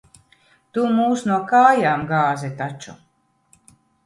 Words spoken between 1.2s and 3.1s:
no kājām gāzi taču.